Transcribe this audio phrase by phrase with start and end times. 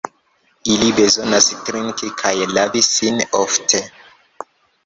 [0.75, 3.83] Ili bezonas trinki kaj lavi sin ofte.